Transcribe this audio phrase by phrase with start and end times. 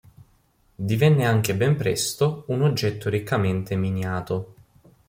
[0.75, 4.55] Divenne anche ben presto, un oggetto riccamente miniato.